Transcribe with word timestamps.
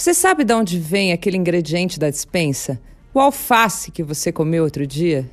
Você 0.00 0.14
sabe 0.14 0.44
de 0.44 0.54
onde 0.54 0.78
vem 0.78 1.12
aquele 1.12 1.36
ingrediente 1.36 2.00
da 2.00 2.08
dispensa? 2.08 2.80
O 3.12 3.20
alface 3.20 3.90
que 3.90 4.02
você 4.02 4.32
comeu 4.32 4.64
outro 4.64 4.86
dia? 4.86 5.28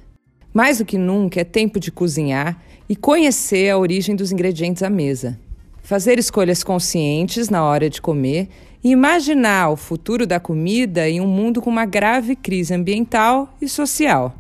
Mais 0.54 0.80
do 0.80 0.84
que 0.84 0.98
nunca 0.98 1.40
é 1.40 1.46
tempo 1.46 1.80
de 1.80 1.90
cozinhar 1.90 2.62
e 2.90 2.94
conhecer 2.94 3.70
a 3.70 3.78
origem 3.78 4.14
dos 4.14 4.30
ingredientes 4.30 4.84
à 4.84 4.90
mesa. 4.90 5.40
Fazer 5.82 6.20
escolhas 6.20 6.66
conscientes 6.66 7.48
na 7.48 7.64
hora 7.64 7.90
de 7.90 8.02
comer 8.02 8.50
e 8.84 8.90
imaginar 8.92 9.70
o 9.70 9.78
futuro 9.78 10.28
da 10.28 10.38
comida 10.38 11.08
em 11.08 11.22
um 11.22 11.28
mundo 11.28 11.62
com 11.62 11.70
uma 11.70 11.86
grave 11.86 12.36
crise 12.36 12.74
ambiental 12.74 13.56
e 13.62 13.70
social. 13.70 14.36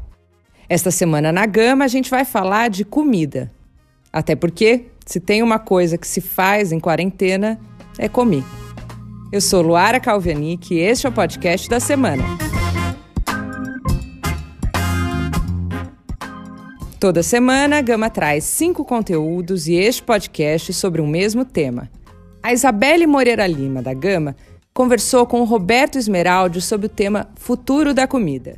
Esta 0.68 0.92
semana 0.92 1.32
na 1.32 1.46
Gama 1.46 1.86
a 1.86 1.88
gente 1.88 2.10
vai 2.10 2.26
falar 2.26 2.70
de 2.70 2.84
comida. 2.84 3.50
Até 4.12 4.36
porque, 4.36 4.88
se 5.06 5.22
tem 5.22 5.42
uma 5.42 5.58
coisa 5.58 5.98
que 5.98 6.06
se 6.06 6.20
faz 6.20 6.74
em 6.74 6.82
quarentena, 6.82 7.58
é 7.98 8.10
comer. 8.10 8.44
Eu 9.30 9.42
sou 9.42 9.62
Luara 9.62 10.00
Calvianic 10.00 10.74
e 10.74 10.80
este 10.80 11.06
é 11.06 11.10
o 11.10 11.12
podcast 11.12 11.68
da 11.68 11.82
semana. 11.82 12.24
Toda 16.98 17.22
semana, 17.22 17.78
a 17.78 17.82
Gama 17.82 18.10
traz 18.10 18.46
cinco 18.46 18.86
conteúdos 18.86 19.68
e 19.68 19.74
este 19.74 20.02
podcast 20.02 20.72
sobre 20.72 21.02
um 21.02 21.08
mesmo 21.08 21.44
tema. 21.44 21.92
A 22.42 22.54
Isabelle 22.54 23.06
Moreira 23.06 23.46
Lima, 23.46 23.82
da 23.82 23.94
Gama, 23.94 24.34
conversou 24.74 25.26
com 25.26 25.42
o 25.42 25.46
Roberto 25.46 25.98
Esmeraldi 25.98 26.62
sobre 26.62 26.86
o 26.86 26.90
tema 26.90 27.30
Futuro 27.36 27.94
da 27.94 28.08
Comida. 28.08 28.56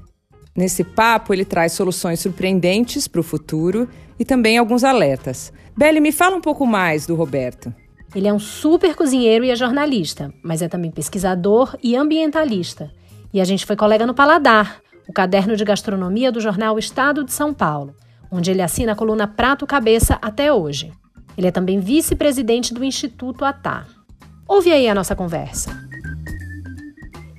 Nesse 0.56 0.84
papo, 0.84 1.34
ele 1.34 1.46
traz 1.46 1.72
soluções 1.72 2.20
surpreendentes 2.20 3.08
para 3.08 3.22
o 3.22 3.24
futuro 3.24 3.90
e 4.20 4.24
também 4.24 4.60
alguns 4.60 4.84
alertas. 4.84 5.52
Belle, 5.76 6.00
me 6.00 6.12
fala 6.12 6.36
um 6.36 6.42
pouco 6.42 6.64
mais 6.68 7.08
do 7.08 7.16
Roberto. 7.16 7.74
Ele 8.14 8.28
é 8.28 8.34
um 8.34 8.40
super 8.40 8.96
cozinheiro 8.96 9.46
e 9.46 9.52
é 9.52 9.56
jornalista, 9.56 10.34
mas 10.44 10.62
é 10.62 10.68
também 10.68 10.90
pesquisador 10.90 11.78
e 11.84 11.96
ambientalista. 11.96 12.92
E 13.32 13.40
a 13.40 13.46
gente 13.46 13.66
foi 13.66 13.76
colega 13.76 14.08
no 14.08 14.16
Paladar, 14.16 14.82
o 15.08 15.14
caderno 15.14 15.56
de 15.56 15.64
gastronomia 15.64 16.32
do 16.32 16.40
jornal 16.42 16.80
Estado 16.80 17.24
de 17.24 17.32
São 17.32 17.54
Paulo, 17.54 17.96
onde 18.32 18.50
ele 18.50 18.62
assina 18.62 18.94
a 18.94 18.96
coluna 18.96 19.28
Prato 19.28 19.68
Cabeça 19.68 20.18
até 20.22 20.52
hoje. 20.52 20.92
Ele 21.38 21.48
é 21.48 21.52
também 21.52 21.80
vice-presidente 21.80 22.74
do 22.74 22.84
Instituto 22.84 23.46
Atá. 23.46 23.86
Ouve 24.48 24.72
aí 24.72 24.88
a 24.88 24.96
nossa 24.96 25.16
conversa. 25.16 25.70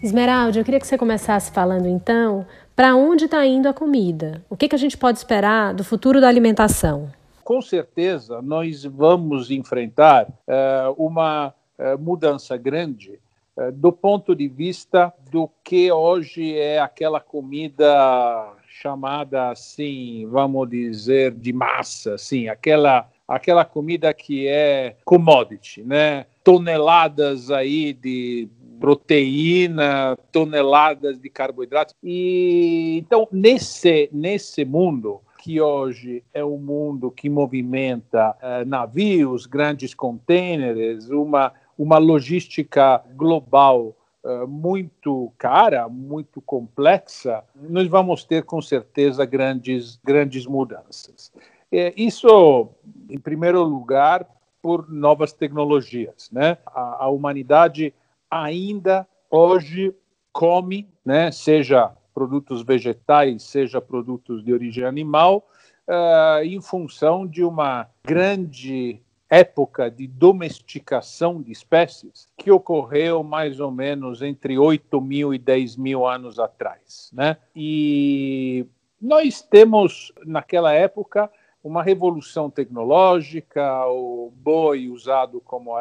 Esmeralda, 0.03 0.59
eu 0.59 0.65
queria 0.65 0.81
que 0.81 0.87
você 0.87 0.97
começasse 0.97 1.51
falando 1.51 1.87
então 1.87 2.47
para 2.75 2.97
onde 2.97 3.27
está 3.27 3.45
indo 3.45 3.69
a 3.69 3.75
comida. 3.75 4.43
O 4.49 4.57
que, 4.57 4.69
que 4.69 4.75
a 4.75 4.79
gente 4.79 4.97
pode 4.97 5.19
esperar 5.19 5.75
do 5.75 5.85
futuro 5.85 6.21
da 6.21 6.29
alimentação? 6.29 7.11
Com 7.51 7.61
certeza 7.61 8.41
nós 8.41 8.85
vamos 8.85 9.51
enfrentar 9.51 10.29
uh, 10.29 10.93
uma 10.97 11.49
uh, 11.49 11.99
mudança 11.99 12.57
grande 12.57 13.19
uh, 13.57 13.73
do 13.73 13.91
ponto 13.91 14.37
de 14.37 14.47
vista 14.47 15.13
do 15.33 15.51
que 15.65 15.91
hoje 15.91 16.57
é 16.57 16.79
aquela 16.79 17.19
comida 17.19 18.53
chamada 18.69 19.51
assim, 19.51 20.29
vamos 20.31 20.71
dizer, 20.71 21.33
de 21.33 21.53
massa, 21.53 22.15
assim, 22.15 22.47
aquela 22.47 23.11
aquela 23.27 23.65
comida 23.65 24.15
que 24.15 24.47
é 24.47 24.95
commodity, 25.05 25.83
né? 25.83 26.27
Toneladas 26.45 27.51
aí 27.51 27.93
de 27.93 28.49
proteína, 28.79 30.17
toneladas 30.31 31.19
de 31.19 31.29
carboidratos. 31.29 31.97
E 32.01 32.97
então 32.97 33.27
nesse 33.33 34.09
nesse 34.13 34.65
mundo 34.65 35.21
que 35.41 35.59
hoje 35.59 36.23
é 36.35 36.45
um 36.45 36.59
mundo 36.59 37.11
que 37.11 37.31
movimenta 37.31 38.37
uh, 38.37 38.69
navios, 38.69 39.47
grandes 39.47 39.95
contêineres, 39.95 41.09
uma, 41.09 41.55
uma 41.79 41.97
logística 41.97 43.03
global 43.17 43.97
uh, 44.23 44.47
muito 44.47 45.33
cara, 45.39 45.89
muito 45.89 46.43
complexa, 46.43 47.43
nós 47.55 47.89
vamos 47.89 48.23
ter 48.23 48.45
com 48.45 48.61
certeza 48.61 49.25
grandes, 49.25 49.99
grandes 50.05 50.45
mudanças. 50.45 51.33
É, 51.73 51.95
isso, 51.97 52.69
em 53.09 53.19
primeiro 53.19 53.63
lugar, 53.63 54.29
por 54.61 54.91
novas 54.91 55.33
tecnologias. 55.33 56.29
Né? 56.31 56.59
A, 56.67 57.05
a 57.05 57.09
humanidade 57.09 57.95
ainda 58.31 59.09
hoje 59.31 59.95
come, 60.33 60.87
né, 61.03 61.33
seja 61.33 61.93
produtos 62.13 62.63
vegetais, 62.63 63.43
seja 63.43 63.81
produtos 63.81 64.45
de 64.45 64.53
origem 64.53 64.85
animal, 64.85 65.49
uh, 65.89 66.45
em 66.45 66.61
função 66.61 67.27
de 67.27 67.43
uma 67.45 67.89
grande 68.05 69.01
época 69.29 69.89
de 69.89 70.09
domesticação 70.09 71.41
de 71.41 71.53
espécies 71.53 72.29
que 72.37 72.51
ocorreu 72.51 73.23
mais 73.23 73.61
ou 73.61 73.71
menos 73.71 74.23
entre 74.23 74.59
8 74.59 75.01
mil 75.01 75.33
e 75.33 75.39
10 75.39 75.77
mil 75.77 76.07
anos 76.07 76.41
atrás. 76.41 77.11
Né? 77.13 77.37
E 77.55 78.67
nós 79.01 79.41
temos, 79.41 80.13
naquela 80.27 80.73
época, 80.73 81.31
uma 81.63 81.83
revolução 81.83 82.51
tecnológica, 82.51 83.87
o 83.87 84.33
boi 84.35 84.89
usado 84.89 85.41
como 85.41 85.73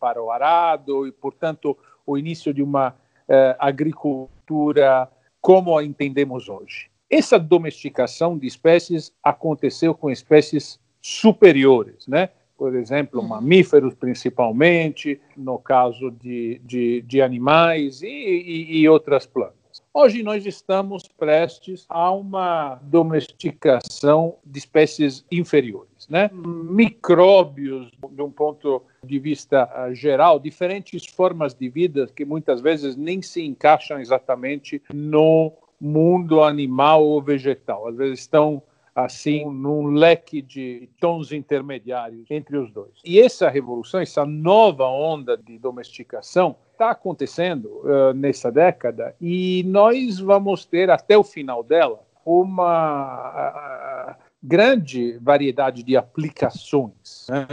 para 0.00 0.22
o 0.22 0.30
arado, 0.30 1.06
e, 1.06 1.12
portanto, 1.12 1.76
o 2.06 2.16
início 2.16 2.54
de 2.54 2.62
uma 2.62 2.94
eh, 3.28 3.56
agricultura 3.58 5.10
como 5.44 5.76
a 5.76 5.84
entendemos 5.84 6.48
hoje. 6.48 6.88
Essa 7.10 7.38
domesticação 7.38 8.38
de 8.38 8.46
espécies 8.46 9.12
aconteceu 9.22 9.94
com 9.94 10.10
espécies 10.10 10.80
superiores, 11.02 12.06
né? 12.08 12.30
Por 12.56 12.74
exemplo, 12.74 13.20
uhum. 13.20 13.28
mamíferos 13.28 13.92
principalmente, 13.94 15.20
no 15.36 15.58
caso 15.58 16.10
de, 16.10 16.62
de, 16.64 17.02
de 17.02 17.20
animais 17.20 18.00
e, 18.00 18.06
e, 18.06 18.78
e 18.78 18.88
outras 18.88 19.26
plantas. 19.26 19.63
Hoje 19.96 20.24
nós 20.24 20.44
estamos 20.44 21.06
prestes 21.06 21.86
a 21.88 22.10
uma 22.10 22.80
domesticação 22.82 24.34
de 24.44 24.58
espécies 24.58 25.24
inferiores, 25.30 26.08
né? 26.08 26.28
Micróbios, 26.34 27.92
de 28.10 28.20
um 28.20 28.28
ponto 28.28 28.82
de 29.04 29.20
vista 29.20 29.70
uh, 29.70 29.94
geral, 29.94 30.40
diferentes 30.40 31.06
formas 31.06 31.54
de 31.54 31.68
vida 31.68 32.08
que 32.08 32.24
muitas 32.24 32.60
vezes 32.60 32.96
nem 32.96 33.22
se 33.22 33.40
encaixam 33.44 34.00
exatamente 34.00 34.82
no 34.92 35.52
mundo 35.80 36.42
animal 36.42 37.04
ou 37.04 37.22
vegetal. 37.22 37.86
Às 37.86 37.94
vezes 37.94 38.18
estão 38.18 38.60
assim 38.94 39.44
num 39.50 39.88
leque 39.88 40.40
de 40.40 40.88
tons 41.00 41.32
intermediários 41.32 42.30
entre 42.30 42.56
os 42.56 42.70
dois. 42.70 42.92
E 43.04 43.18
essa 43.18 43.48
revolução, 43.48 44.00
essa 44.00 44.24
nova 44.24 44.86
onda 44.86 45.36
de 45.36 45.58
domesticação 45.58 46.54
está 46.72 46.90
acontecendo 46.90 47.66
uh, 47.66 48.12
nessa 48.14 48.52
década 48.52 49.14
e 49.20 49.64
nós 49.66 50.20
vamos 50.20 50.64
ter 50.64 50.90
até 50.90 51.18
o 51.18 51.24
final 51.24 51.62
dela 51.64 52.04
uma 52.24 54.12
uh, 54.12 54.22
grande 54.42 55.18
variedade 55.20 55.82
de 55.82 55.96
aplicações 55.96 57.26
né, 57.28 57.46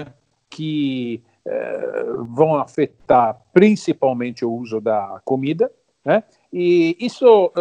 que 0.50 1.24
uh, 1.46 2.24
vão 2.26 2.56
afetar 2.56 3.40
principalmente 3.52 4.46
o 4.46 4.52
uso 4.52 4.80
da 4.80 5.22
comida, 5.26 5.72
né, 6.04 6.24
e 6.52 6.98
isso 7.00 7.52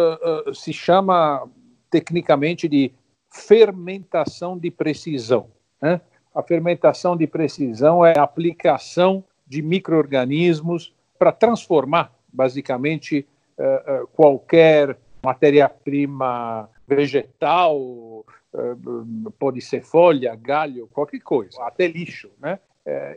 se 0.53 0.73
chama 0.73 1.47
tecnicamente 1.91 2.67
de 2.67 2.91
fermentação 3.31 4.57
de 4.57 4.69
precisão. 4.69 5.47
Né? 5.81 6.01
A 6.35 6.43
fermentação 6.43 7.15
de 7.15 7.25
precisão 7.25 8.05
é 8.05 8.17
a 8.17 8.23
aplicação 8.23 9.23
de 9.47 9.61
micro-organismos 9.61 10.93
para 11.17 11.31
transformar, 11.31 12.13
basicamente, 12.31 13.27
uh, 13.57 14.03
uh, 14.03 14.07
qualquer 14.07 14.97
matéria-prima 15.23 16.69
vegetal, 16.87 17.79
uh, 17.79 19.31
pode 19.37 19.61
ser 19.61 19.83
folha, 19.83 20.35
galho, 20.35 20.87
qualquer 20.87 21.19
coisa, 21.19 21.61
até 21.63 21.87
lixo, 21.87 22.29
né? 22.39 22.59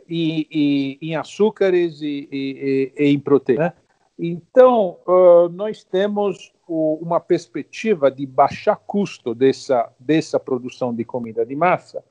E, 0.07 0.47
e, 1.01 1.09
em 1.09 1.15
açúcares 1.15 1.99
e, 1.99 2.29
e, 2.31 2.93
e 2.95 3.07
em 3.07 3.19
proteína. 3.19 3.75
Então, 4.17 4.97
nós 5.51 5.83
temos 5.83 6.53
uma 6.67 7.19
perspectiva 7.19 8.09
de 8.09 8.25
baixar 8.25 8.77
custo 8.77 9.35
dessa, 9.35 9.91
dessa 9.99 10.39
produção 10.39 10.93
de 10.93 11.03
comida 11.03 11.45
de 11.45 11.55
massa 11.55 12.03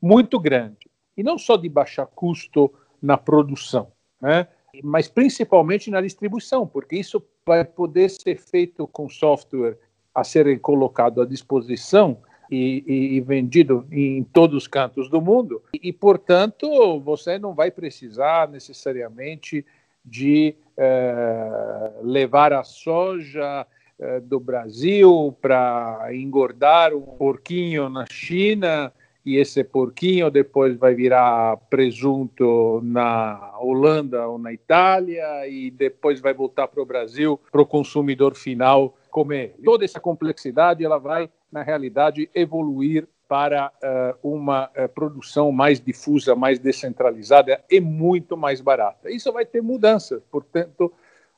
muito 0.00 0.40
grande. 0.40 0.90
E 1.16 1.22
não 1.22 1.38
só 1.38 1.56
de 1.56 1.68
baixar 1.68 2.06
custo 2.06 2.72
na 3.00 3.16
produção, 3.18 3.92
né? 4.20 4.48
mas 4.82 5.08
principalmente 5.08 5.90
na 5.90 6.00
distribuição, 6.00 6.66
porque 6.66 6.96
isso 6.96 7.22
vai 7.46 7.64
poder 7.64 8.08
ser 8.08 8.36
feito 8.36 8.86
com 8.86 9.08
software 9.08 9.78
a 10.14 10.24
ser 10.24 10.58
colocado 10.60 11.20
à 11.20 11.26
disposição 11.26 12.18
e, 12.50 12.84
e, 12.86 13.16
e, 13.16 13.20
vendido 13.20 13.86
em 13.90 14.22
todos 14.24 14.56
os 14.56 14.66
cantos 14.66 15.08
do 15.08 15.20
mundo. 15.22 15.62
E, 15.72 15.92
portanto, 15.92 17.00
você 17.00 17.38
não 17.38 17.54
vai 17.54 17.70
precisar 17.70 18.48
necessariamente 18.48 19.64
de 20.04 20.54
eh, 20.76 21.92
levar 22.02 22.52
a 22.52 22.64
soja 22.64 23.66
eh, 23.98 24.20
do 24.20 24.40
Brasil 24.40 25.36
para 25.40 26.08
engordar 26.12 26.94
um 26.94 27.02
porquinho 27.02 27.88
na 27.88 28.04
China 28.10 28.92
e 29.24 29.36
esse 29.36 29.62
porquinho 29.62 30.30
depois 30.30 30.76
vai 30.76 30.94
virar 30.94 31.56
presunto 31.70 32.80
na 32.82 33.56
Holanda 33.60 34.26
ou 34.26 34.38
na 34.38 34.52
Itália 34.52 35.46
e 35.46 35.70
depois 35.70 36.20
vai 36.20 36.34
voltar 36.34 36.66
para 36.66 36.82
o 36.82 36.86
Brasil 36.86 37.38
para 37.50 37.62
o 37.62 37.66
consumidor 37.66 38.34
final 38.34 38.96
comer. 39.10 39.54
Toda 39.64 39.84
essa 39.84 40.00
complexidade 40.00 40.84
ela 40.84 40.98
vai 40.98 41.30
na 41.50 41.62
realidade 41.62 42.28
evoluir 42.34 43.06
para 43.32 43.72
uh, 43.82 44.30
uma 44.34 44.66
uh, 44.76 44.86
produção 44.90 45.50
mais 45.50 45.80
difusa, 45.80 46.34
mais 46.34 46.58
descentralizada 46.58 47.64
e 47.70 47.80
muito 47.80 48.36
mais 48.36 48.60
barata. 48.60 49.10
Isso 49.10 49.32
vai 49.32 49.46
ter 49.46 49.62
mudanças, 49.62 50.22
portanto, 50.30 50.92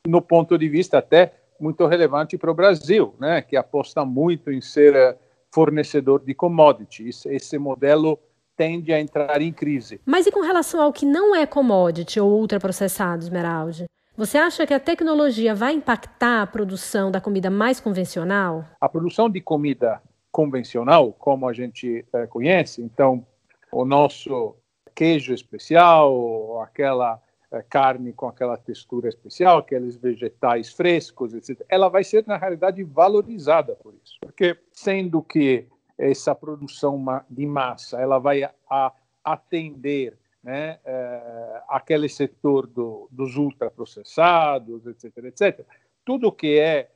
no 0.05 0.21
ponto 0.21 0.57
de 0.57 0.67
vista 0.67 0.97
até 0.97 1.35
muito 1.57 1.87
relevante 1.87 2.37
para 2.37 2.51
o 2.51 2.53
Brasil, 2.53 3.15
né, 3.17 3.41
que 3.41 3.55
aposta 3.55 4.03
muito 4.03 4.51
em 4.51 4.59
ser 4.59 4.93
uh, 4.93 5.17
fornecedor 5.49 6.19
de 6.19 6.33
commodities. 6.33 7.25
Esse 7.27 7.57
modelo 7.57 8.19
tende 8.57 8.91
a 8.91 8.99
entrar 8.99 9.41
em 9.41 9.53
crise. 9.53 10.01
Mas 10.05 10.27
e 10.27 10.31
com 10.33 10.41
relação 10.41 10.81
ao 10.81 10.91
que 10.91 11.05
não 11.05 11.33
é 11.33 11.45
commodity 11.45 12.19
ou 12.19 12.41
ultraprocessado, 12.41 13.23
Esmeralda? 13.23 13.85
Você 14.17 14.37
acha 14.37 14.67
que 14.67 14.73
a 14.73 14.81
tecnologia 14.81 15.55
vai 15.55 15.71
impactar 15.71 16.41
a 16.41 16.47
produção 16.47 17.09
da 17.09 17.21
comida 17.21 17.49
mais 17.49 17.79
convencional? 17.79 18.65
A 18.81 18.89
produção 18.89 19.29
de 19.29 19.39
comida 19.39 20.01
convencional, 20.35 21.13
como 21.13 21.47
a 21.47 21.53
gente 21.53 22.05
é, 22.11 22.27
conhece. 22.27 22.81
Então, 22.81 23.25
o 23.71 23.85
nosso 23.85 24.53
queijo 24.93 25.33
especial, 25.33 26.61
aquela 26.61 27.21
é, 27.49 27.61
carne 27.61 28.11
com 28.11 28.27
aquela 28.27 28.57
textura 28.57 29.07
especial, 29.07 29.59
aqueles 29.59 29.95
vegetais 29.95 30.73
frescos, 30.73 31.33
etc., 31.33 31.65
ela 31.69 31.87
vai 31.87 32.03
ser, 32.03 32.27
na 32.27 32.35
realidade, 32.35 32.83
valorizada 32.83 33.77
por 33.77 33.93
isso. 34.03 34.17
Porque, 34.19 34.57
sendo 34.73 35.23
que 35.23 35.69
essa 35.97 36.35
produção 36.35 37.01
de 37.29 37.45
massa 37.45 38.01
ela 38.01 38.19
vai 38.19 38.43
a, 38.69 38.91
atender 39.23 40.17
né, 40.43 40.79
é, 40.83 41.61
aquele 41.69 42.09
setor 42.09 42.67
do, 42.67 43.07
dos 43.09 43.37
ultraprocessados, 43.37 44.85
etc., 44.85 45.17
etc., 45.23 45.65
tudo 46.03 46.29
que 46.29 46.59
é 46.59 46.89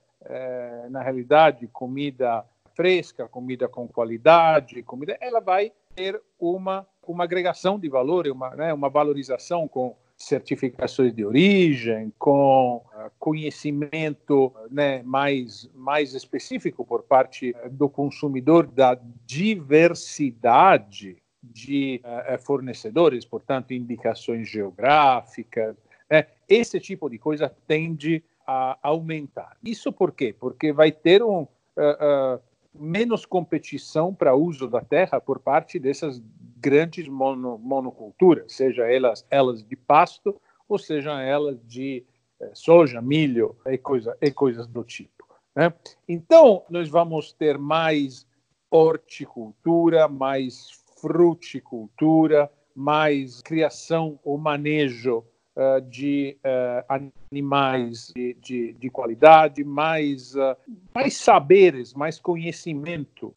na 0.89 1.01
realidade, 1.01 1.65
comida 1.67 2.45
fresca, 2.79 3.27
comida 3.27 3.67
com 3.67 3.89
qualidade, 3.89 4.81
comida, 4.83 5.17
ela 5.19 5.41
vai 5.41 5.73
ter 5.93 6.17
uma, 6.39 6.87
uma 7.05 7.25
agregação 7.25 7.77
de 7.77 7.89
valor, 7.89 8.25
uma, 8.29 8.55
né, 8.55 8.73
uma 8.73 8.87
valorização 8.87 9.67
com 9.67 9.97
certificações 10.15 11.13
de 11.13 11.25
origem, 11.25 12.13
com 12.17 12.77
uh, 12.77 13.11
conhecimento 13.19 14.53
né, 14.71 15.03
mais, 15.03 15.69
mais 15.75 16.13
específico 16.13 16.85
por 16.85 17.03
parte 17.03 17.53
do 17.69 17.89
consumidor 17.89 18.65
da 18.65 18.97
diversidade 19.25 21.17
de 21.43 22.01
uh, 22.05 22.41
fornecedores, 22.41 23.25
portanto, 23.25 23.73
indicações 23.73 24.47
geográficas. 24.47 25.75
Né, 26.09 26.27
esse 26.47 26.79
tipo 26.79 27.09
de 27.09 27.17
coisa 27.17 27.53
tende 27.67 28.23
a 28.47 28.77
aumentar. 28.81 29.57
Isso 29.61 29.91
por 29.91 30.13
quê? 30.13 30.33
Porque 30.39 30.71
vai 30.71 30.93
ter 30.93 31.21
um, 31.21 31.41
uh, 31.41 32.39
menos 32.73 33.25
competição 33.25 34.13
para 34.13 34.35
uso 34.35 34.67
da 34.67 34.81
terra 34.81 35.19
por 35.19 35.39
parte 35.39 35.79
dessas 35.79 36.21
grandes 36.57 37.07
mono, 37.07 37.57
monoculturas, 37.57 38.53
seja 38.53 38.83
elas, 38.83 39.25
elas 39.29 39.63
de 39.63 39.75
pasto 39.75 40.39
ou 40.67 40.77
sejam 40.77 41.17
elas 41.17 41.57
de 41.65 42.05
eh, 42.39 42.51
soja, 42.53 43.01
milho 43.01 43.55
e, 43.65 43.77
coisa, 43.77 44.15
e 44.21 44.31
coisas 44.31 44.67
do 44.67 44.83
tipo. 44.83 45.27
Né? 45.55 45.73
Então, 46.07 46.63
nós 46.69 46.89
vamos 46.89 47.33
ter 47.33 47.57
mais 47.57 48.27
horticultura, 48.69 50.07
mais 50.07 50.69
fruticultura, 51.01 52.51
mais 52.75 53.41
criação 53.41 54.19
ou 54.23 54.37
manejo 54.37 55.25
uh, 55.59 55.81
de 55.81 56.37
uh, 56.39 57.03
animais 57.31 58.13
de, 58.15 58.33
de, 58.35 58.73
de, 58.73 58.89
qualidade, 58.89 59.63
mais, 59.63 60.33
uh, 60.35 60.55
mais 60.95 61.17
saberes, 61.17 61.93
mais 61.93 62.19
conhecimento 62.19 63.35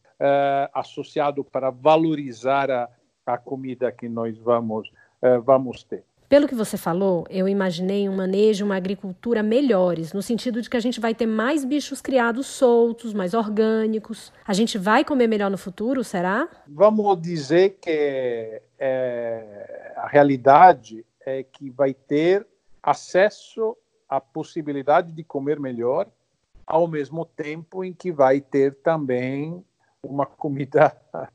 associado 0.73 1.43
para 1.43 1.69
valorizar 1.69 2.71
a, 2.71 2.87
a 3.25 3.37
comida 3.37 3.91
que 3.91 4.07
nós 4.07 4.37
vamos, 4.37 4.89
vamos 5.43 5.83
ter. 5.83 6.05
Pelo 6.29 6.47
que 6.47 6.55
você 6.55 6.77
falou, 6.77 7.25
eu 7.29 7.45
imaginei 7.45 8.07
um 8.07 8.15
manejo, 8.15 8.63
uma 8.63 8.77
agricultura 8.77 9.43
melhores, 9.43 10.13
no 10.13 10.21
sentido 10.21 10.61
de 10.61 10.69
que 10.69 10.77
a 10.77 10.79
gente 10.79 11.01
vai 11.01 11.13
ter 11.13 11.25
mais 11.25 11.65
bichos 11.65 11.99
criados 11.99 12.47
soltos, 12.47 13.13
mais 13.13 13.33
orgânicos. 13.33 14.31
A 14.47 14.53
gente 14.53 14.77
vai 14.77 15.03
comer 15.03 15.27
melhor 15.27 15.51
no 15.51 15.57
futuro, 15.57 16.05
será? 16.05 16.47
Vamos 16.69 17.21
dizer 17.21 17.77
que 17.81 18.61
é, 18.79 19.93
a 19.97 20.07
realidade 20.07 21.05
é 21.25 21.43
que 21.43 21.69
vai 21.69 21.93
ter 21.93 22.45
acesso 22.81 23.77
à 24.07 24.19
possibilidade 24.19 25.11
de 25.11 25.23
comer 25.23 25.59
melhor, 25.59 26.07
ao 26.65 26.87
mesmo 26.87 27.25
tempo 27.25 27.83
em 27.83 27.93
que 27.93 28.11
vai 28.11 28.39
ter 28.39 28.75
também 28.75 29.63
uma 30.01 30.25
comida 30.25 30.95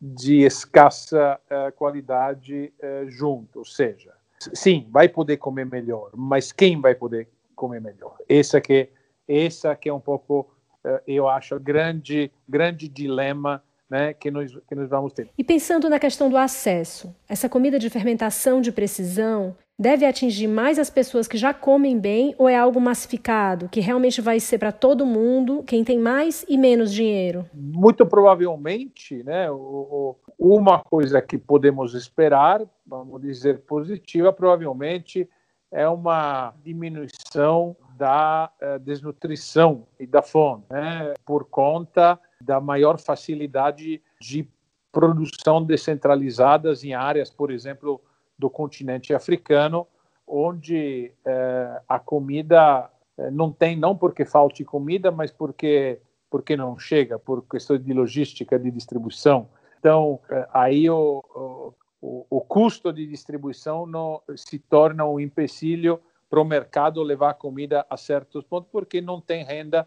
de 0.00 0.42
escassa 0.42 1.40
uh, 1.46 1.72
qualidade 1.72 2.72
uh, 2.78 3.10
junto. 3.10 3.58
Ou 3.60 3.64
seja, 3.64 4.14
sim, 4.52 4.86
vai 4.90 5.08
poder 5.08 5.36
comer 5.38 5.66
melhor, 5.66 6.10
mas 6.14 6.52
quem 6.52 6.80
vai 6.80 6.94
poder 6.94 7.28
comer 7.56 7.80
melhor? 7.80 8.16
Esse 8.28 8.56
aqui, 8.56 8.88
esse 9.26 9.66
aqui 9.66 9.88
é 9.88 9.92
um 9.92 10.00
pouco, 10.00 10.48
uh, 10.84 11.00
eu 11.06 11.28
acho, 11.28 11.58
grande, 11.58 12.30
grande 12.48 12.88
dilema 12.88 13.62
né, 13.94 14.12
que, 14.12 14.28
nós, 14.28 14.52
que 14.68 14.74
nós 14.74 14.90
vamos 14.90 15.12
ter. 15.12 15.28
E 15.38 15.44
pensando 15.44 15.88
na 15.88 16.00
questão 16.00 16.28
do 16.28 16.36
acesso, 16.36 17.14
essa 17.28 17.48
comida 17.48 17.78
de 17.78 17.88
fermentação 17.88 18.60
de 18.60 18.72
precisão 18.72 19.56
deve 19.78 20.04
atingir 20.04 20.48
mais 20.48 20.80
as 20.80 20.90
pessoas 20.90 21.28
que 21.28 21.36
já 21.36 21.54
comem 21.54 21.96
bem 21.96 22.34
ou 22.36 22.48
é 22.48 22.56
algo 22.56 22.80
massificado, 22.80 23.68
que 23.68 23.78
realmente 23.78 24.20
vai 24.20 24.40
ser 24.40 24.58
para 24.58 24.72
todo 24.72 25.06
mundo, 25.06 25.62
quem 25.64 25.84
tem 25.84 25.96
mais 25.96 26.44
e 26.48 26.58
menos 26.58 26.92
dinheiro? 26.92 27.48
Muito 27.54 28.04
provavelmente, 28.04 29.22
né, 29.22 29.48
o, 29.48 30.16
o, 30.36 30.56
uma 30.56 30.80
coisa 30.80 31.22
que 31.22 31.38
podemos 31.38 31.94
esperar, 31.94 32.62
vamos 32.84 33.22
dizer 33.22 33.60
positiva, 33.60 34.32
provavelmente 34.32 35.28
é 35.70 35.88
uma 35.88 36.52
diminuição 36.64 37.76
da 37.96 38.50
uh, 38.60 38.78
desnutrição 38.80 39.86
e 40.00 40.06
da 40.06 40.20
fome, 40.20 40.64
né, 40.68 41.14
por 41.24 41.44
conta 41.44 42.18
da 42.44 42.60
maior 42.60 42.98
facilidade 42.98 44.02
de 44.20 44.48
produção 44.92 45.64
descentralizadas 45.64 46.84
em 46.84 46.94
áreas, 46.94 47.30
por 47.30 47.50
exemplo, 47.50 48.00
do 48.38 48.48
continente 48.48 49.12
africano, 49.14 49.86
onde 50.26 51.12
eh, 51.24 51.82
a 51.88 51.98
comida 51.98 52.90
eh, 53.18 53.30
não 53.30 53.50
tem, 53.50 53.76
não 53.76 53.96
porque 53.96 54.24
falte 54.24 54.64
comida, 54.64 55.10
mas 55.10 55.30
porque, 55.30 56.00
porque 56.30 56.56
não 56.56 56.78
chega, 56.78 57.18
por 57.18 57.42
questões 57.42 57.84
de 57.84 57.92
logística, 57.92 58.58
de 58.58 58.70
distribuição. 58.70 59.48
Então, 59.78 60.20
eh, 60.30 60.48
aí 60.52 60.88
o, 60.88 61.74
o, 62.00 62.26
o, 62.30 62.40
custo 62.40 62.92
de 62.92 63.06
distribuição 63.06 63.86
não, 63.86 64.22
se 64.36 64.58
torna 64.58 65.04
um 65.04 65.18
empecilho 65.18 66.00
para 66.30 66.40
o 66.40 66.44
mercado 66.44 67.02
levar 67.02 67.34
comida 67.34 67.84
a 67.88 67.96
certos 67.96 68.44
pontos, 68.44 68.68
porque 68.70 69.00
não 69.00 69.20
tem 69.20 69.44
renda 69.44 69.86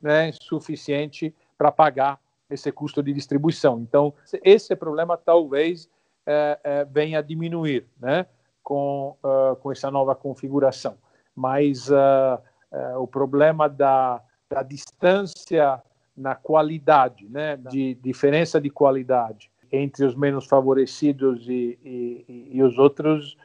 né, 0.00 0.30
suficiente 0.32 1.34
para 1.56 1.70
pagar 1.72 2.18
esse 2.50 2.70
custo 2.70 3.02
de 3.02 3.12
distribuição. 3.12 3.80
Então, 3.80 4.14
esse 4.42 4.74
problema 4.76 5.16
talvez 5.16 5.88
é, 6.26 6.58
é, 6.62 6.84
venha 6.84 7.18
a 7.18 7.22
diminuir 7.22 7.86
né, 8.00 8.26
com, 8.62 9.16
uh, 9.22 9.56
com 9.56 9.70
essa 9.70 9.90
nova 9.90 10.14
configuração. 10.14 10.96
Mas 11.34 11.90
uh, 11.90 12.38
uh, 12.72 12.98
o 12.98 13.06
problema 13.06 13.68
da, 13.68 14.22
da 14.48 14.62
distância 14.62 15.82
na 16.16 16.34
qualidade, 16.34 17.28
né, 17.28 17.56
de 17.56 17.94
diferença 17.96 18.60
de 18.60 18.70
qualidade 18.70 19.50
entre 19.70 20.04
os 20.04 20.14
menos 20.14 20.46
favorecidos 20.46 21.48
e, 21.48 21.78
e, 21.84 22.50
e 22.52 22.62
os 22.62 22.78
outros, 22.78 23.36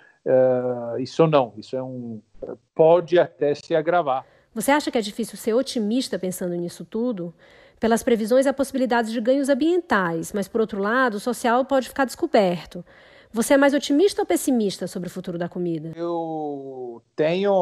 isso 0.99 1.25
não, 1.25 1.53
isso 1.57 1.75
é 1.75 1.81
um 1.81 2.21
pode 2.75 3.17
até 3.17 3.55
se 3.55 3.75
agravar. 3.75 4.23
Você 4.53 4.69
acha 4.71 4.91
que 4.91 4.97
é 4.97 5.01
difícil 5.01 5.37
ser 5.37 5.53
otimista 5.53 6.19
pensando 6.19 6.53
nisso 6.55 6.85
tudo? 6.85 7.33
Pelas 7.79 8.03
previsões, 8.03 8.45
há 8.45 8.53
possibilidades 8.53 9.11
de 9.11 9.21
ganhos 9.21 9.47
ambientais, 9.47 10.33
mas, 10.33 10.47
por 10.47 10.59
outro 10.59 10.81
lado, 10.81 11.15
o 11.15 11.19
social 11.19 11.63
pode 11.63 11.87
ficar 11.87 12.05
descoberto. 12.05 12.83
Você 13.31 13.53
é 13.53 13.57
mais 13.57 13.73
otimista 13.73 14.21
ou 14.21 14.25
pessimista 14.25 14.87
sobre 14.87 15.07
o 15.07 15.11
futuro 15.11 15.37
da 15.37 15.47
comida? 15.47 15.93
Eu 15.95 17.01
tenho 17.15 17.53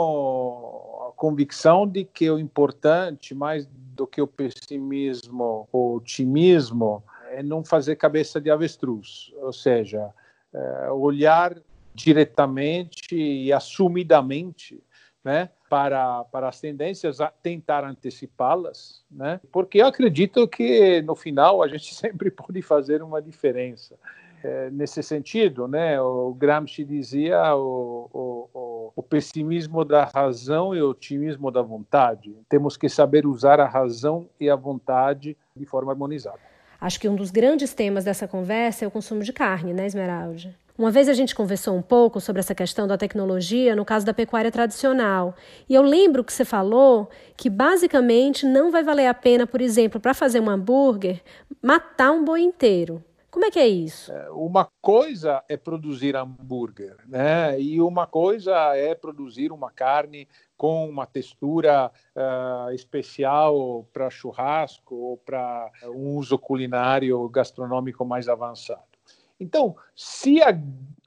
a 1.09 1.11
convicção 1.11 1.85
de 1.85 2.05
que 2.05 2.29
o 2.31 2.39
importante, 2.39 3.35
mais 3.35 3.67
do 3.67 4.07
que 4.07 4.21
o 4.21 4.27
pessimismo 4.27 5.67
ou 5.71 5.97
otimismo, 5.97 7.03
é 7.31 7.43
não 7.43 7.63
fazer 7.63 7.97
cabeça 7.97 8.39
de 8.39 8.49
avestruz, 8.49 9.31
ou 9.41 9.51
seja, 9.51 10.09
é 10.53 10.89
olhar 10.89 11.57
diretamente 11.93 13.15
e 13.15 13.51
assumidamente 13.51 14.81
né, 15.27 15.49
para, 15.69 16.23
para 16.23 16.47
as 16.47 16.61
tendências, 16.61 17.17
tentar 17.43 17.83
antecipá-las, 17.83 19.03
né, 19.11 19.41
porque 19.51 19.81
eu 19.81 19.85
acredito 19.85 20.47
que 20.47 21.01
no 21.01 21.15
final 21.15 21.61
a 21.61 21.67
gente 21.67 21.91
sempre 21.93 22.31
pode 22.31 22.61
fazer 22.61 23.03
uma 23.03 23.21
diferença. 23.21 23.95
É, 24.41 24.69
nesse 24.69 25.03
sentido, 25.03 25.67
né, 25.67 25.99
o 25.99 26.33
Gramsci 26.33 26.85
dizia 26.85 27.53
o, 27.55 28.09
o, 28.13 28.49
o, 28.53 28.91
o 28.95 29.03
pessimismo 29.03 29.83
da 29.83 30.05
razão 30.05 30.73
e 30.73 30.81
o 30.81 30.91
otimismo 30.91 31.51
da 31.51 31.61
vontade. 31.61 32.33
Temos 32.47 32.77
que 32.77 32.87
saber 32.87 33.27
usar 33.27 33.59
a 33.59 33.67
razão 33.67 34.29
e 34.39 34.49
a 34.49 34.55
vontade 34.55 35.35
de 35.53 35.65
forma 35.65 35.91
harmonizada. 35.91 36.39
Acho 36.79 37.01
que 37.01 37.09
um 37.09 37.15
dos 37.15 37.31
grandes 37.31 37.73
temas 37.73 38.05
dessa 38.05 38.29
conversa 38.29 38.85
é 38.85 38.87
o 38.87 38.91
consumo 38.91 39.23
de 39.23 39.33
carne, 39.33 39.73
né, 39.73 39.87
Esmeralda? 39.87 40.55
Uma 40.77 40.91
vez 40.91 41.09
a 41.09 41.13
gente 41.13 41.33
conversou 41.33 41.75
um 41.75 41.81
pouco 41.81 42.21
sobre 42.21 42.39
essa 42.39 42.53
questão 42.53 42.87
da 42.87 42.99
tecnologia 42.99 43.75
no 43.75 43.83
caso 43.83 44.05
da 44.05 44.13
pecuária 44.13 44.51
tradicional. 44.51 45.33
E 45.67 45.73
eu 45.73 45.81
lembro 45.81 46.23
que 46.23 46.31
você 46.31 46.45
falou 46.45 47.09
que 47.35 47.49
basicamente 47.49 48.45
não 48.45 48.69
vai 48.69 48.83
valer 48.83 49.07
a 49.07 49.13
pena, 49.13 49.47
por 49.47 49.59
exemplo, 49.59 49.99
para 49.99 50.13
fazer 50.13 50.39
um 50.39 50.47
hambúrguer, 50.47 51.23
matar 51.63 52.11
um 52.11 52.23
boi 52.23 52.41
inteiro. 52.41 53.03
Como 53.31 53.43
é 53.43 53.49
que 53.49 53.57
é 53.57 53.67
isso? 53.67 54.11
É, 54.11 54.29
uma 54.29 54.67
coisa 54.79 55.43
é 55.49 55.57
produzir 55.57 56.15
hambúrguer, 56.15 56.95
né? 57.07 57.59
E 57.59 57.81
uma 57.81 58.05
coisa 58.05 58.75
é 58.75 58.93
produzir 58.93 59.51
uma 59.51 59.71
carne 59.71 60.27
com 60.55 60.87
uma 60.87 61.07
textura 61.07 61.91
uh, 62.15 62.71
especial 62.71 63.83
para 63.91 64.11
churrasco 64.11 64.95
ou 64.95 65.17
para 65.17 65.71
um 65.85 66.17
uso 66.17 66.37
culinário 66.37 67.27
gastronômico 67.29 68.05
mais 68.05 68.29
avançado. 68.29 68.96
Então, 69.39 69.75
se 69.95 70.41
a, 70.41 70.57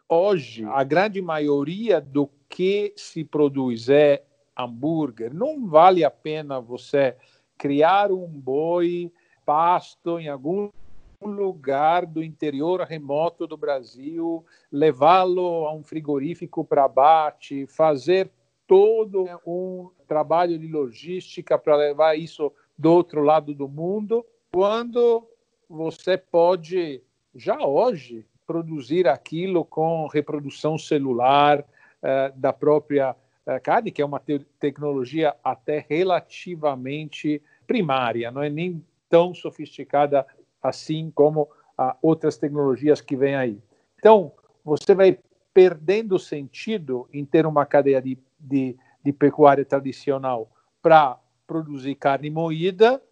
hoje 0.08 0.64
a 0.64 0.84
grande 0.84 1.20
maioria 1.20 2.00
do 2.00 2.28
que 2.48 2.92
se 2.96 3.24
produz 3.24 3.88
é 3.88 4.24
hambúrguer, 4.56 5.32
não 5.32 5.66
vale 5.66 6.04
a 6.04 6.10
pena 6.10 6.60
você 6.60 7.16
criar 7.56 8.10
um 8.12 8.26
boi 8.26 9.12
pasto 9.44 10.18
em 10.18 10.28
algum 10.28 10.70
lugar 11.22 12.06
do 12.06 12.22
interior 12.22 12.80
remoto 12.82 13.46
do 13.46 13.56
Brasil, 13.56 14.44
levá-lo 14.72 15.66
a 15.66 15.74
um 15.74 15.82
frigorífico 15.82 16.64
para 16.64 16.84
abate, 16.84 17.66
fazer 17.66 18.30
todo 18.66 19.26
um 19.46 19.90
trabalho 20.06 20.58
de 20.58 20.66
logística 20.68 21.58
para 21.58 21.76
levar 21.76 22.16
isso 22.16 22.52
do 22.78 22.92
outro 22.92 23.22
lado 23.22 23.54
do 23.54 23.68
mundo, 23.68 24.24
quando 24.52 25.26
você 25.68 26.16
pode 26.16 27.02
já 27.34 27.64
hoje 27.64 28.26
produzir 28.46 29.06
aquilo 29.06 29.64
com 29.64 30.06
reprodução 30.08 30.76
celular 30.76 31.60
uh, 31.60 32.36
da 32.36 32.52
própria 32.52 33.12
uh, 33.12 33.62
carne, 33.62 33.90
que 33.90 34.02
é 34.02 34.04
uma 34.04 34.18
te 34.18 34.40
tecnologia 34.58 35.34
até 35.42 35.84
relativamente 35.88 37.40
primária, 37.66 38.30
não 38.30 38.42
é 38.42 38.50
nem 38.50 38.84
tão 39.08 39.34
sofisticada 39.34 40.26
assim 40.62 41.10
como 41.14 41.42
uh, 41.42 41.94
outras 42.02 42.36
tecnologias 42.36 43.00
que 43.00 43.16
vêm 43.16 43.36
aí. 43.36 43.58
Então, 43.98 44.32
você 44.64 44.94
vai 44.94 45.18
perdendo 45.54 46.18
sentido 46.18 47.08
em 47.12 47.24
ter 47.24 47.46
uma 47.46 47.66
cadeia 47.66 48.00
de, 48.00 48.18
de, 48.38 48.76
de 49.04 49.12
pecuária 49.12 49.64
tradicional 49.64 50.50
para 50.82 51.18
produzir 51.46 51.94
carne 51.94 52.30
moída, 52.30 53.02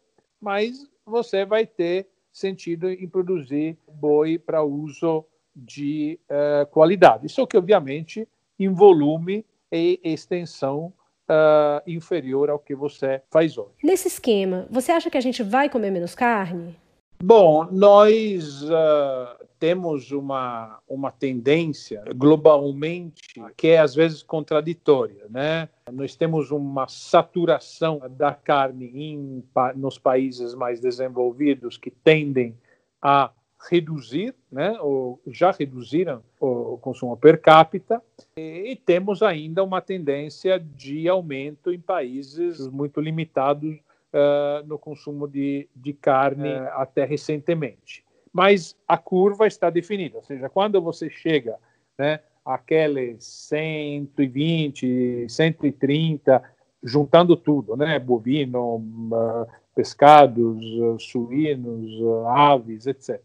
mas 0.41 0.89
você 1.05 1.45
vai 1.45 1.67
ter 1.67 2.09
sentido 2.39 2.89
em 2.89 3.09
produzir 3.09 3.77
boi 3.93 4.39
para 4.39 4.63
uso 4.63 5.25
de 5.55 6.19
uh, 6.31 6.67
qualidade. 6.71 7.27
Isso 7.27 7.47
que, 7.47 7.57
obviamente, 7.57 8.27
em 8.59 8.73
volume 8.73 9.45
e 9.71 10.01
extensão 10.03 10.93
uh, 11.29 11.83
inferior 11.87 12.51
ao 12.51 12.59
que 12.59 12.75
você 12.75 13.23
faz 13.31 13.59
hoje. 13.59 13.75
Nesse 13.83 14.09
esquema, 14.09 14.67
você 14.71 14.93
acha 14.93 15.11
que 15.11 15.19
a 15.19 15.21
gente 15.21 15.43
vai 15.43 15.69
comer 15.69 15.91
menos 15.91 16.15
carne? 16.15 16.77
Bom, 17.23 17.67
nós 17.73 18.63
uh, 18.63 19.38
temos 19.59 20.11
uma, 20.13 20.79
uma 20.89 21.11
tendência 21.11 22.03
globalmente 22.15 23.35
que 23.57 23.69
é 23.69 23.79
às 23.79 23.95
vezes 23.95 24.23
contraditória, 24.23 25.27
né? 25.29 25.69
Nós 25.91 26.15
temos 26.15 26.51
uma 26.51 26.87
saturação 26.89 28.01
da 28.11 28.33
carne 28.33 28.91
em, 28.95 29.45
nos 29.77 29.99
países 29.99 30.55
mais 30.55 30.81
desenvolvidos 30.81 31.77
que 31.77 31.91
tendem 31.91 32.57
a 33.01 33.31
reduzir, 33.69 34.35
né, 34.51 34.77
ou 34.81 35.21
já 35.27 35.51
reduziram 35.51 36.23
o 36.39 36.79
consumo 36.79 37.17
per 37.17 37.41
capita, 37.41 38.01
e, 38.37 38.77
temos 38.87 39.23
ainda 39.23 39.65
uma 39.65 39.81
tendência 39.81 40.61
de 40.61 41.09
aumento 41.09 41.73
em 41.73 41.81
países 41.81 42.69
muito 42.69 43.01
limitados 43.01 43.77
uh, 44.13 44.65
no 44.67 44.79
consumo 44.79 45.27
de, 45.27 45.69
de 45.75 45.93
carne 45.93 46.49
uh, 46.49 46.69
até 46.75 47.05
recentemente. 47.05 48.05
Mas 48.33 48.77
a 48.87 48.99
curva 48.99 49.47
está 49.47 49.71
definida, 49.71 50.17
ou 50.17 50.25
seja, 50.25 50.49
quando 50.49 50.81
você 50.81 51.11
chega 51.11 51.57
né, 51.99 52.21
àqueles 52.45 53.25
120, 53.25 55.27
130, 55.29 56.43
juntando 56.83 57.37
tudo, 57.37 57.77
né, 57.77 57.99
bovino, 57.99 58.77
uh, 58.77 59.47
pescados, 59.75 61.03
suínos, 61.03 61.93
aves, 62.27 62.87
etc., 62.87 63.21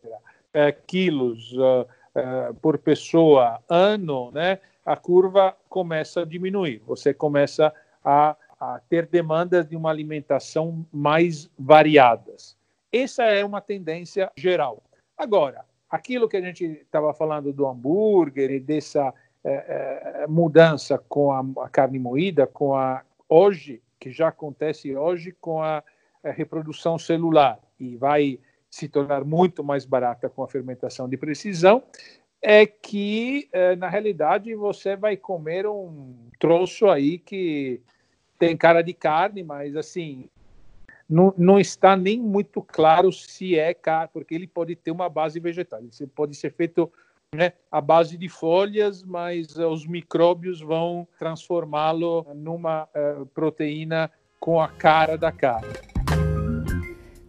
quilos 0.85 1.51
por 2.61 2.77
pessoa 2.77 3.59
ano, 3.67 4.29
né, 4.31 4.59
a 4.85 4.95
curva 4.95 5.57
começa 5.67 6.21
a 6.21 6.25
diminuir. 6.25 6.79
Você 6.85 7.11
começa 7.11 7.73
a 8.05 8.35
a 8.63 8.79
ter 8.87 9.07
demandas 9.07 9.67
de 9.67 9.75
uma 9.75 9.89
alimentação 9.89 10.85
mais 10.91 11.49
variadas. 11.59 12.55
Essa 12.93 13.23
é 13.23 13.43
uma 13.43 13.59
tendência 13.59 14.31
geral. 14.37 14.81
Agora, 15.23 15.63
aquilo 15.89 16.27
que 16.27 16.35
a 16.35 16.41
gente 16.41 16.65
estava 16.65 17.13
falando 17.13 17.53
do 17.53 17.65
hambúrguer 17.65 18.51
e 18.51 18.59
dessa 18.59 19.13
é, 19.41 20.23
é, 20.23 20.27
mudança 20.27 20.97
com 20.97 21.31
a, 21.31 21.63
a, 21.63 21.69
carne 21.69 21.97
moída, 21.97 22.45
com 22.45 22.75
a 22.75 23.01
hoje 23.29 23.81
que 23.97 24.11
já 24.11 24.27
acontece 24.27 24.93
hoje 24.97 25.31
com 25.39 25.61
a, 25.63 25.81
a 26.21 26.29
reprodução 26.29 26.99
celular 26.99 27.57
e 27.79 27.95
vai 27.95 28.37
se 28.69 28.89
tornar 28.89 29.23
muito 29.23 29.63
mais 29.63 29.85
barata 29.85 30.29
com 30.29 30.43
a 30.43 30.47
fermentação 30.49 31.07
de 31.07 31.15
precisão, 31.15 31.81
é 32.41 32.65
que, 32.65 33.47
é, 33.53 33.77
na 33.77 33.87
realidade, 33.87 34.53
você 34.55 34.97
vai 34.97 35.15
comer 35.15 35.65
um 35.65 36.15
troço 36.37 36.89
aí 36.89 37.17
que 37.17 37.81
tem 38.37 38.57
cara 38.57 38.81
de 38.81 38.93
carne, 38.93 39.41
mas 39.41 39.73
assim, 39.77 40.27
não, 41.09 41.33
não 41.37 41.59
está 41.59 41.95
nem 41.95 42.19
muito 42.19 42.61
claro 42.61 43.11
se 43.11 43.57
é 43.57 43.73
carne, 43.73 44.09
porque 44.13 44.33
ele 44.33 44.47
pode 44.47 44.75
ter 44.75 44.91
uma 44.91 45.09
base 45.09 45.39
vegetal. 45.39 45.79
Ele 45.79 46.09
pode 46.13 46.35
ser 46.35 46.51
feito 46.53 46.91
né, 47.33 47.53
à 47.71 47.81
base 47.81 48.17
de 48.17 48.29
folhas, 48.29 49.03
mas 49.03 49.55
uh, 49.57 49.67
os 49.67 49.85
micróbios 49.85 50.61
vão 50.61 51.07
transformá-lo 51.17 52.25
numa 52.35 52.83
uh, 52.83 53.25
proteína 53.27 54.09
com 54.39 54.59
a 54.59 54.67
cara 54.67 55.17
da 55.17 55.31
carne. 55.31 55.73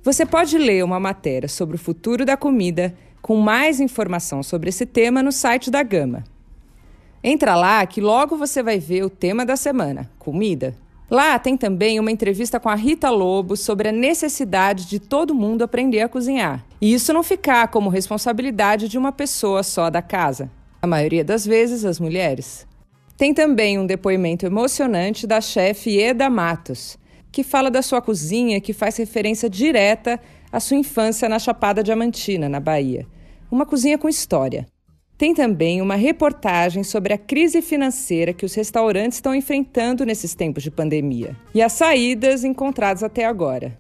Você 0.03 0.27
pode 0.27 0.59
ler 0.59 0.85
uma 0.85 1.01
matéria 1.01 1.49
sobre 1.49 1.77
o 1.77 1.79
futuro 1.79 2.27
da 2.27 2.37
comida 2.37 2.95
com 3.23 3.37
mais 3.37 3.81
informação 3.81 4.43
sobre 4.43 4.69
esse 4.69 4.85
tema 4.85 5.23
no 5.23 5.33
site 5.33 5.71
da 5.71 5.83
Gama. 5.83 6.25
Entra 7.23 7.55
lá 7.55 7.87
que 7.87 8.03
logo 8.03 8.37
você 8.37 8.63
vai 8.63 8.79
ver 8.79 9.03
o 9.03 9.09
tema 9.09 9.47
da 9.47 9.57
semana: 9.57 10.11
comida. 10.19 10.75
Lá 11.11 11.39
tem 11.39 11.57
também 11.57 12.01
uma 12.01 12.11
entrevista 12.11 12.59
com 12.59 12.69
a 12.69 12.75
Rita 12.75 13.11
Lobo 13.11 13.57
sobre 13.57 13.89
a 13.89 13.93
necessidade 13.93 14.87
de 14.87 14.99
todo 14.99 15.35
mundo 15.35 15.63
aprender 15.63 16.01
a 16.01 16.09
cozinhar. 16.09 16.65
E 16.81 16.95
isso 16.95 17.13
não 17.13 17.23
ficar 17.23 17.69
como 17.69 17.91
responsabilidade 17.91 18.89
de 18.89 18.97
uma 18.97 19.13
pessoa 19.13 19.63
só 19.63 19.91
da 19.91 20.01
casa. 20.01 20.51
A 20.81 20.87
maioria 20.87 21.23
das 21.23 21.47
vezes, 21.47 21.85
as 21.85 22.01
mulheres. 22.01 22.67
Tem 23.17 23.33
também 23.33 23.79
um 23.79 23.87
depoimento 23.87 24.47
emocionante 24.47 25.27
da 25.27 25.41
chefe 25.41 26.01
Eda 26.01 26.29
Matos, 26.31 26.99
que 27.31 27.45
fala 27.45 27.71
da 27.71 27.83
sua 27.83 28.01
cozinha 28.01 28.61
que 28.61 28.73
faz 28.73 28.97
referência 28.97 29.49
direta 29.49 30.19
à 30.51 30.59
sua 30.59 30.77
infância 30.77 31.29
na 31.29 31.39
Chapada 31.39 31.83
Diamantina, 31.83 32.49
na 32.49 32.61
Bahia. 32.61 33.07
Uma 33.51 33.67
cozinha 33.67 33.99
com 33.99 34.09
história. 34.09 34.67
Tem 35.17 35.33
também 35.33 35.81
uma 35.81 35.95
reportagem 35.95 36.83
sobre 36.83 37.13
a 37.13 37.19
crise 37.19 37.63
financeira 37.63 38.33
que 38.33 38.45
os 38.45 38.55
restaurantes 38.55 39.19
estão 39.19 39.35
enfrentando 39.35 40.05
nesses 40.05 40.35
tempos 40.35 40.63
de 40.63 40.73
pandemia 40.73 41.37
e 41.55 41.63
as 41.63 41.73
saídas 41.73 42.43
encontradas 42.43 43.03
até 43.03 43.25
agora. 43.25 43.79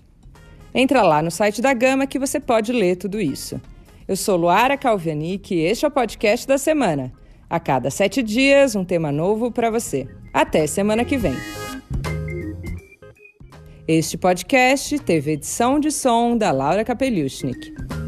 Entra 0.72 1.02
lá 1.02 1.20
no 1.20 1.30
site 1.30 1.60
da 1.60 1.72
Gama 1.72 2.06
que 2.06 2.18
você 2.18 2.38
pode 2.38 2.72
ler 2.72 2.96
tudo 2.96 3.20
isso. 3.20 3.60
Eu 4.06 4.16
sou 4.16 4.36
Luara 4.36 4.76
Calvianic 4.76 5.54
e 5.54 5.60
este 5.60 5.84
é 5.84 5.88
o 5.88 5.90
podcast 5.90 6.46
da 6.46 6.58
semana. 6.58 7.12
A 7.50 7.58
cada 7.58 7.90
sete 7.90 8.22
dias, 8.22 8.76
um 8.76 8.84
tema 8.84 9.10
novo 9.10 9.50
para 9.50 9.70
você. 9.70 10.06
Até 10.32 10.66
semana 10.66 11.04
que 11.04 11.16
vem. 11.16 11.34
Este 13.86 14.16
podcast 14.16 14.98
teve 15.00 15.32
edição 15.32 15.78
de 15.78 15.90
som 15.90 16.36
da 16.36 16.50
Laura 16.50 16.84
Kapeliushnik. 16.84 18.03